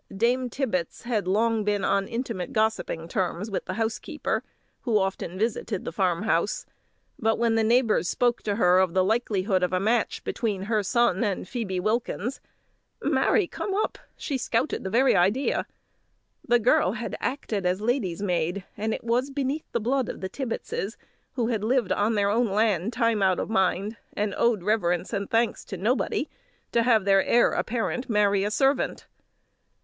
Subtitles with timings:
[0.17, 4.41] Dame Tibbets had long been on intimate gossiping terms with the housekeeper,
[4.81, 6.65] who often visited the farm house;
[7.19, 10.81] but when the neighbours spoke to her of the likelihood of a match between her
[10.81, 12.41] son and Phoebe Wilkins,
[13.03, 15.67] "Marry come up!" she scouted the very idea.
[16.47, 20.29] The girl had acted as lady's maid, and it was beneath the blood of the
[20.29, 20.97] Tibbetses,
[21.33, 25.29] who had lived on their own lands time out of mind, and owed reverence and
[25.29, 26.27] thanks to nobody,
[26.71, 29.05] to have the heir apparent marry a servant!